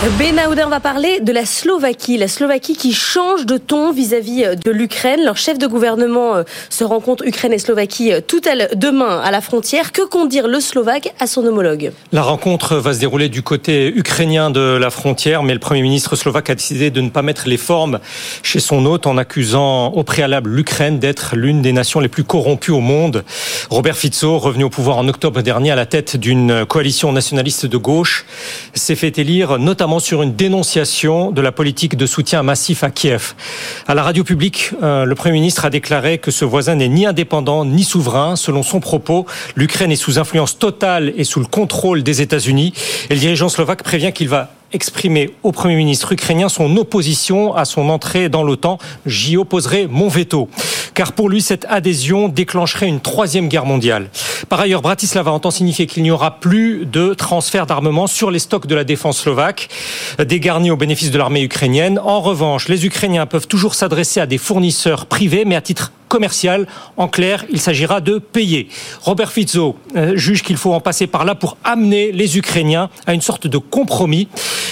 Benahouda, 0.00 0.64
on 0.64 0.70
va 0.70 0.78
parler 0.78 1.18
de 1.18 1.32
la 1.32 1.44
Slovaquie. 1.44 2.18
La 2.18 2.28
Slovaquie 2.28 2.76
qui 2.76 2.92
change 2.92 3.46
de 3.46 3.56
ton 3.56 3.90
vis-à-vis 3.90 4.44
euh, 4.44 4.54
de 4.54 4.70
l'Ukraine. 4.70 5.24
Leur 5.24 5.36
chef 5.36 5.58
de 5.58 5.66
gouvernement 5.66 6.36
euh, 6.36 6.42
se 6.70 6.84
rencontre 6.84 7.26
Ukraine 7.26 7.52
et 7.52 7.58
Slovaquie 7.58 8.12
euh, 8.12 8.20
tout 8.24 8.40
à 8.48 8.76
demain 8.76 9.18
à 9.18 9.32
la 9.32 9.40
frontière. 9.40 9.90
Que 9.90 10.06
compte 10.06 10.28
dire 10.28 10.46
le 10.46 10.60
Slovaque 10.60 11.12
à 11.18 11.26
son 11.26 11.44
homologue? 11.44 11.90
La 12.12 12.22
rencontre 12.22 12.76
va 12.76 12.94
se 12.94 13.00
dérouler 13.00 13.28
du 13.28 13.42
côté 13.42 13.88
ukrainien 13.88 14.50
de 14.50 14.60
la 14.60 14.90
frontière, 14.90 15.42
mais 15.42 15.52
le 15.52 15.58
Premier 15.58 15.82
ministre 15.82 16.14
slovaque 16.14 16.50
a 16.50 16.54
décidé 16.54 16.92
de 16.92 17.00
ne 17.00 17.10
pas 17.10 17.22
mettre 17.22 17.48
les 17.48 17.56
formes 17.56 17.98
chez 18.44 18.60
son 18.60 18.86
hôte 18.86 19.08
en 19.08 19.18
accusant 19.18 19.88
au 19.88 20.04
préalable 20.04 20.50
l'Ukraine 20.50 21.00
d'être 21.00 21.34
l'une 21.34 21.60
des 21.60 21.72
nations 21.72 21.98
les 21.98 22.08
plus 22.08 22.22
corrompues 22.22 22.70
au 22.70 22.80
monde. 22.80 23.24
Robert 23.68 23.96
Fico, 23.96 24.38
revenu 24.38 24.62
au 24.62 24.70
pouvoir 24.70 24.98
en 24.98 25.08
octobre 25.08 25.42
dernier 25.42 25.72
à 25.72 25.76
la 25.76 25.86
tête 25.86 26.16
d'une 26.16 26.64
coalition 26.66 27.10
nationaliste 27.10 27.66
de 27.66 27.76
gauche, 27.76 28.26
s'est 28.74 28.94
fait 28.94 29.18
élire 29.18 29.58
notamment 29.58 29.87
sur 29.98 30.22
une 30.22 30.34
dénonciation 30.34 31.30
de 31.30 31.40
la 31.40 31.50
politique 31.50 31.96
de 31.96 32.04
soutien 32.04 32.42
massif 32.42 32.84
à 32.84 32.90
Kiev. 32.90 33.34
À 33.86 33.94
la 33.94 34.02
radio 34.02 34.22
publique, 34.22 34.72
euh, 34.82 35.06
le 35.06 35.14
Premier 35.14 35.32
ministre 35.32 35.64
a 35.64 35.70
déclaré 35.70 36.18
que 36.18 36.30
ce 36.30 36.44
voisin 36.44 36.74
n'est 36.74 36.88
ni 36.88 37.06
indépendant 37.06 37.64
ni 37.64 37.82
souverain. 37.84 38.36
Selon 38.36 38.62
son 38.62 38.80
propos, 38.80 39.24
l'Ukraine 39.56 39.90
est 39.90 39.96
sous 39.96 40.18
influence 40.18 40.58
totale 40.58 41.14
et 41.16 41.24
sous 41.24 41.40
le 41.40 41.46
contrôle 41.46 42.02
des 42.02 42.20
États-Unis. 42.20 42.74
Et 43.08 43.14
le 43.14 43.20
dirigeant 43.20 43.48
slovaque 43.48 43.82
prévient 43.82 44.12
qu'il 44.12 44.28
va 44.28 44.50
exprimer 44.72 45.30
au 45.42 45.52
Premier 45.52 45.76
ministre 45.76 46.12
ukrainien 46.12 46.48
son 46.48 46.76
opposition 46.76 47.54
à 47.54 47.64
son 47.64 47.88
entrée 47.88 48.28
dans 48.28 48.42
l'OTAN. 48.42 48.78
J'y 49.06 49.38
opposerai 49.38 49.86
mon 49.86 50.08
veto. 50.08 50.50
Car 50.98 51.12
pour 51.12 51.28
lui, 51.28 51.42
cette 51.42 51.64
adhésion 51.68 52.28
déclencherait 52.28 52.88
une 52.88 52.98
troisième 52.98 53.46
guerre 53.46 53.66
mondiale. 53.66 54.10
Par 54.48 54.58
ailleurs, 54.58 54.82
Bratislava 54.82 55.30
entend 55.30 55.52
signifier 55.52 55.86
qu'il 55.86 56.02
n'y 56.02 56.10
aura 56.10 56.40
plus 56.40 56.86
de 56.86 57.14
transfert 57.14 57.66
d'armement 57.66 58.08
sur 58.08 58.32
les 58.32 58.40
stocks 58.40 58.66
de 58.66 58.74
la 58.74 58.82
défense 58.82 59.18
slovaque, 59.18 59.68
dégarnis 60.18 60.72
au 60.72 60.76
bénéfice 60.76 61.12
de 61.12 61.18
l'armée 61.18 61.44
ukrainienne. 61.44 62.00
En 62.00 62.20
revanche, 62.20 62.66
les 62.66 62.84
Ukrainiens 62.84 63.26
peuvent 63.26 63.46
toujours 63.46 63.76
s'adresser 63.76 64.18
à 64.18 64.26
des 64.26 64.38
fournisseurs 64.38 65.06
privés, 65.06 65.44
mais 65.44 65.54
à 65.54 65.60
titre 65.60 65.92
commercial. 66.08 66.66
En 66.96 67.08
clair, 67.08 67.44
il 67.50 67.60
s'agira 67.60 68.00
de 68.00 68.18
payer. 68.18 68.68
Robert 69.02 69.30
Fizzo 69.30 69.76
euh, 69.96 70.16
juge 70.16 70.42
qu'il 70.42 70.56
faut 70.56 70.72
en 70.72 70.80
passer 70.80 71.06
par 71.06 71.24
là 71.24 71.34
pour 71.34 71.56
amener 71.64 72.12
les 72.12 72.38
Ukrainiens 72.38 72.90
à 73.06 73.14
une 73.14 73.20
sorte 73.20 73.46
de 73.46 73.58
compromis. 73.58 74.28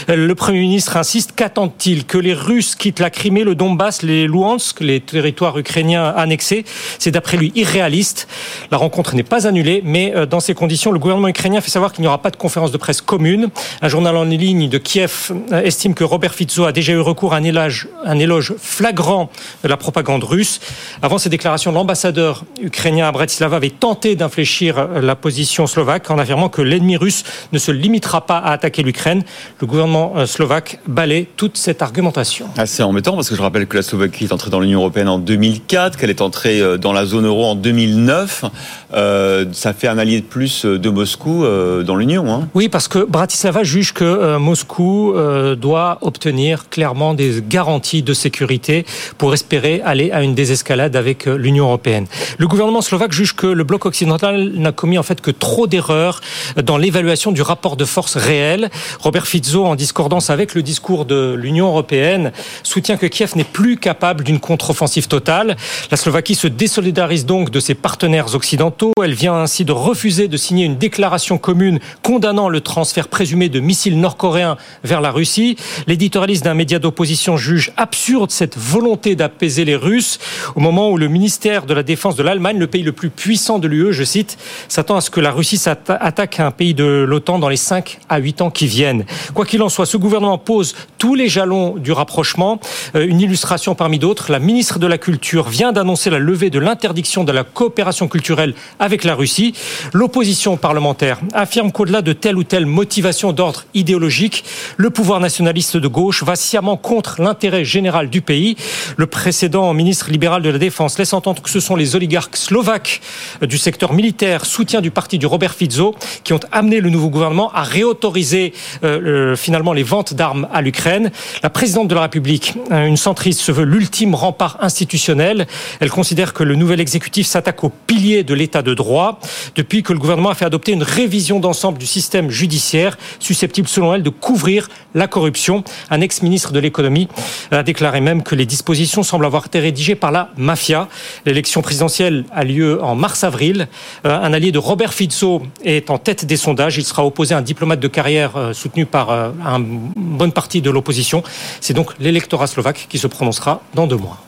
Le 0.09 0.35
Premier 0.35 0.61
ministre 0.61 0.97
insiste, 0.97 1.33
qu'attend-il 1.35 2.05
Que 2.05 2.19
les 2.19 2.35
Russes 2.35 2.75
quittent 2.75 3.01
la 3.01 3.11
Crimée, 3.11 3.45
le 3.45 3.55
Donbass, 3.55 4.03
les 4.03 4.27
Luhansk, 4.27 4.81
les 4.81 5.01
territoires 5.01 5.59
ukrainiens 5.59 6.09
annexés? 6.17 6.65
C'est 6.99 7.11
d'après 7.11 7.37
lui 7.37 7.53
irréaliste. 7.55 8.29
La 8.71 8.79
rencontre 8.79 9.15
n'est 9.15 9.23
pas 9.23 9.47
annulée, 9.47 9.83
mais 9.85 10.15
euh, 10.15 10.27
dans 10.27 10.41
ces 10.41 10.55
conditions, 10.55 10.93
le 10.93 10.99
gouvernement 10.99 11.29
ukrainien 11.29 11.61
fait 11.61 11.71
savoir 11.71 11.93
qu'il 11.93 12.03
n'y 12.03 12.09
aura 12.09 12.23
pas 12.23 12.31
de 12.31 12.37
conférence 12.37 12.73
de 12.73 12.77
presse 12.77 13.01
commune. 13.01 13.49
Un 13.83 13.89
journal 13.89 14.17
en 14.17 14.25
ligne 14.25 14.69
de 14.69 14.79
Kiev 14.79 15.33
euh, 15.53 15.63
estime 15.63 15.95
que 15.95 16.05
Robert 16.05 16.35
Fizzo 16.35 16.65
a 16.65 16.73
déjà 16.73 16.93
eu 16.93 17.01
recours 17.01 17.35
à 17.35 17.39
un 17.39 17.45
éloge, 17.45 17.89
un 18.05 18.19
éloge 18.19 18.55
flagrant 18.59 19.31
de 19.63 19.69
la 19.69 19.77
propagande 19.77 20.25
russe. 20.25 20.61
Avant 21.03 21.19
ces 21.27 21.31
déclarations, 21.31 21.73
l'ambassadeur 21.73 22.45
ukrainien 22.63 23.09
à 23.09 23.11
Bratislava 23.11 23.57
avait 23.57 23.71
tenté 23.71 24.15
d'infléchir 24.15 24.79
euh, 24.79 25.01
la 25.01 25.17
position 25.17 25.67
slovaque 25.67 26.09
en 26.09 26.21
affirmant 26.21 26.49
que 26.49 26.63
l'ennemi 26.63 26.97
russe 26.97 27.25
ne 27.53 27.59
se 27.59 27.73
limitera 27.73 28.27
pas 28.27 28.39
à 28.39 28.53
attaquer 28.53 28.85
l'Ukraine. 28.85 29.25
Le 29.61 29.67
gouvernement 29.67 30.13
euh, 30.15 30.27
slovaque 30.27 30.79
balaie 30.87 31.27
toute 31.37 31.57
cette 31.57 31.83
argumentation. 31.83 32.47
Assez 32.57 32.85
embêtant 32.85 33.17
parce 33.17 33.29
que 33.29 33.35
je 33.35 33.43
rappelle 33.43 33.67
que 33.67 33.77
la 33.77 33.83
Slovaquie 33.83 34.23
est 34.23 34.33
entrée 34.33 34.51
dans 34.51 34.61
l'Union 34.61 34.79
européenne 34.79 35.09
en 35.09 35.19
2004, 35.19 35.99
qu'elle 35.99 36.11
est 36.11 36.21
entrée 36.21 36.61
euh, 36.61 36.79
dans 36.79 36.93
la 36.93 37.07
zone 37.07 37.27
euro 37.27 37.45
en 37.45 37.57
2009. 37.57 38.45
ça 38.93 39.73
fait 39.73 39.89
un 39.89 39.99
allié 39.99 40.21
de 40.21 40.27
plus 40.27 40.65
de 40.65 40.89
Moscou 40.89 41.45
dans 41.85 41.97
l'Union. 41.97 42.33
Hein. 42.33 42.49
Oui, 42.55 42.69
parce 42.69 42.87
que 42.87 43.01
Bratislava 43.01 43.65
juge 43.65 43.93
que 43.93 44.37
Moscou 44.37 45.13
doit 45.59 45.99
obtenir 46.03 46.69
clairement 46.69 47.15
des 47.15 47.43
garanties 47.47 48.03
de 48.03 48.15
sécurité 48.15 48.87
pour 49.19 49.35
espérer 49.35 49.83
aller 49.85 50.13
à 50.13 50.23
une 50.23 50.37
désescalade 50.37 50.95
avec 50.95 51.16
euh, 51.27 51.37
l'Union 51.37 51.67
européenne. 51.67 52.07
Le 52.39 52.47
gouvernement 52.47 52.83
slovaque 52.83 53.13
juge 53.13 53.35
que 53.35 53.47
le 53.47 53.65
bloc 53.65 53.87
occidental 53.87 54.53
n'a 54.55 54.73
commis 54.73 54.99
en 54.99 55.03
fait 55.03 55.21
que 55.21 55.31
trop 55.31 55.67
d'erreurs 55.67 56.21
dans 56.63 56.77
l'évaluation 56.79 57.33
du 57.33 57.43
rapport 57.43 57.77
de 57.77 57.85
force 57.85 58.17
réel. 58.17 58.71
Robert 59.01 59.27
Fico, 59.27 59.65
en 59.65 59.75
discordance 59.75 60.31
avec 60.31 60.55
le 60.55 60.63
discours 60.63 61.05
de 61.05 61.35
l'Union 61.39 61.69
européenne, 61.69 62.33
soutient 62.63 62.97
que 62.97 63.07
Kiev 63.07 63.37
n'est 63.37 63.45
plus 63.45 63.77
capable 63.77 64.25
d'une 64.25 64.41
contre-offensive 64.41 65.09
totale. 65.09 65.57
La 65.91 65.97
Slovaquie 65.97 66.35
se 66.35 66.49
désolidarise 66.49 67.27
donc 67.27 67.51
de 67.51 67.61
ses 67.61 67.75
partenaires 67.75 68.35
occidentaux. 68.35 68.93
Elle 69.03 69.15
vient 69.15 69.35
ainsi 69.35 69.65
de 69.65 69.73
refuser 69.73 70.29
de 70.29 70.37
signer 70.37 70.65
une 70.65 70.77
déclaration 70.77 71.39
commune 71.39 71.81
condamnant 72.03 72.49
le 72.49 72.61
transfert 72.61 73.09
présumé 73.09 73.49
de 73.49 73.61
missiles 73.61 73.99
nord-coréens 74.01 74.57
vers 74.85 75.01
la 75.01 75.11
Russie. 75.11 75.57
L'éditorialiste 75.87 76.45
d'un 76.45 76.55
média 76.55 76.79
d'opposition 76.79 77.37
juge 77.37 77.73
absurde 77.77 78.31
cette 78.31 78.57
volonté 78.57 79.17
d'apaiser 79.17 79.65
les 79.65 79.77
Russes 79.77 80.19
au 80.55 80.61
moment 80.61 80.91
où 80.91 80.97
le 80.97 81.06
le 81.07 81.13
ministère 81.13 81.67
de 81.67 81.73
la 81.73 81.85
Défense 81.85 82.17
de 82.17 82.25
l'Allemagne, 82.25 82.59
le 82.59 82.67
pays 82.67 82.83
le 82.83 82.91
plus 82.91 83.11
puissant 83.11 83.61
de 83.61 83.69
l'UE, 83.69 83.93
je 83.93 84.03
cite, 84.03 84.39
s'attend 84.67 84.97
à 84.97 85.01
ce 85.01 85.09
que 85.09 85.21
la 85.21 85.31
Russie 85.31 85.63
attaque 85.89 86.41
un 86.41 86.51
pays 86.51 86.75
de 86.75 87.05
l'OTAN 87.07 87.39
dans 87.39 87.49
les 87.49 87.57
5 87.57 88.01
à 88.09 88.19
8 88.19 88.43
ans 88.43 88.51
qui 88.51 88.67
viennent. 88.67 89.05
Quoi 89.33 89.47
qu'il 89.47 89.63
en 89.63 89.69
soit, 89.69 89.87
ce 89.87 89.97
gouvernement 89.97 90.37
pose 90.37 90.75
tous 90.99 91.15
les 91.15 91.29
jalons 91.29 91.77
du 91.77 91.93
rapprochement. 91.93 92.59
Euh, 92.97 93.07
une 93.07 93.21
illustration 93.21 93.77
parmi 93.77 94.01
d'autres, 94.01 94.33
la 94.33 94.41
ministre 94.41 94.81
de 94.81 94.87
la 94.89 94.99
Culture 94.99 95.49
vient 95.49 95.71
d'annoncer 95.71 96.11
la 96.11 96.19
levée 96.19 96.51
de 96.51 96.59
l'interdiction 96.59 97.23
de 97.23 97.31
la 97.31 97.45
coopération 97.45 98.09
culturelle 98.09 98.55
avec 98.81 99.05
la 99.05 99.15
Russie. 99.15 99.55
L'opposition 99.93 100.57
parlementaire 100.57 101.21
affirme 101.35 101.71
qu'au-delà 101.71 102.03
de 102.03 102.15
telle 102.15 102.37
ou 102.37 102.43
telle 102.43 102.67
motivation 102.67 103.33
d'ordre 103.33 103.65
idéologique, 103.75 104.43
le 104.77 104.91
pouvoir 104.91 105.21
nationaliste 105.21 105.77
de 105.77 105.87
gauche 105.87 106.25
va 106.25 106.35
sciemment 106.35 106.77
contre 106.77 107.23
l'intérêt 107.23 107.65
général 107.65 108.11
du 108.11 108.23
pays. 108.23 108.57
Le 108.97 109.07
précédent 109.07 109.73
ministre 109.73 110.11
libéral 110.11 110.43
de 110.43 110.51
la 110.51 110.59
Défense 110.59 110.96
laisse 110.99 111.13
entendre 111.13 111.43
que 111.43 111.51
ce 111.51 111.61
sont 111.61 111.77
les 111.77 111.97
oligarques 111.97 112.37
slovaques 112.37 113.01
du 113.43 113.59
secteur 113.59 113.93
militaire, 113.93 114.45
soutien 114.47 114.81
du 114.81 114.91
parti 114.91 115.19
du 115.19 115.27
Robert 115.27 115.55
Fico, 115.55 115.95
qui 116.25 116.33
ont 116.33 116.41
amené 116.53 116.81
le 116.81 116.91
nouveau 116.91 117.11
gouvernement 117.11 117.53
à 117.53 117.63
réautoriser 117.63 118.53
euh, 118.85 119.37
finalement 119.37 119.73
les 119.73 119.83
ventes 119.83 120.15
d'armes 120.15 120.49
à 120.53 120.63
l'Ukraine. 120.63 121.11
La 121.43 121.51
présidente 121.51 121.89
de 121.89 121.95
la 121.95 122.03
République, 122.03 122.55
euh, 122.73 122.87
une 122.87 122.97
centriste, 122.97 123.41
se 123.41 123.53
veut 123.53 123.65
l'ultime 123.65 124.15
rempart 124.15 124.59
institutionnel. 124.61 125.47
Elle 125.81 125.91
considère 125.91 126.33
que 126.33 126.43
le 126.43 126.55
nouvel 126.55 126.81
exécutif 126.81 127.27
s'attaque 127.27 127.65
aux 127.65 127.73
piliers 127.87 128.25
de 128.25 128.35
l'état 128.35 128.63
de 128.63 128.75
droit 128.75 129.21
depuis 129.55 129.83
que 129.83 129.93
le 129.93 129.99
gouvernement 129.99 130.31
a 130.31 130.35
fait 130.35 130.45
adopter 130.45 130.73
une 130.73 130.83
révision 130.83 131.41
d'ensemble 131.41 131.79
du 131.79 131.87
système 131.87 132.31
judiciaire 132.31 132.97
susceptible, 133.19 133.69
selon 133.69 133.95
elle, 133.95 134.03
de 134.03 134.11
couvrir 134.11 134.69
la 134.95 135.07
corruption. 135.07 135.65
Un 135.91 136.01
ex-ministre 136.01 136.53
de 136.53 136.59
l'économie 136.59 137.09
a 137.51 137.63
déclaré 137.63 138.01
même 138.01 138.23
que 138.23 138.35
les 138.35 138.47
dispositions 138.47 139.03
semblent 139.03 139.27
avoir 139.27 139.47
été 139.47 139.61
rédigées 139.61 139.95
par 139.95 140.11
la 140.11 140.31
mafia. 140.37 140.86
L'élection 141.25 141.63
présidentielle 141.63 142.25
a 142.33 142.45
lieu 142.45 142.83
en 142.83 142.95
mars-avril. 142.95 143.69
Euh, 144.05 144.11
un 144.11 144.33
allié 144.33 144.53
de 144.53 144.59
Robert 144.59 144.95
Fico 144.95 145.43
est 145.65 145.91
en 145.91 145.99
tête 145.99 146.25
des 146.25 146.37
sondages. 146.37 146.77
Il 146.79 146.85
sera 146.85 147.05
opposé 147.05 147.35
à 147.35 147.39
un 147.39 147.43
diplomate 147.43 147.81
de 147.81 147.89
carrière 147.89 148.37
euh, 148.37 148.53
soutenu 148.53 148.87
par 148.87 149.11
euh, 149.11 149.31
une 149.45 149.93
bonne 149.97 150.33
partie 150.33 150.63
de 150.63 150.71
l'opposition. 150.71 151.23
C'est 151.61 151.75
donc 151.75 151.93
l'électorat 151.99 152.47
slovaque 152.47 152.87
qui 152.89 152.99
se 152.99 153.07
prononcera 153.07 153.63
dans 153.75 153.87
deux 153.87 153.97
mois. 153.97 154.19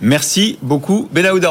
Merci 0.00 0.58
beaucoup. 0.60 1.08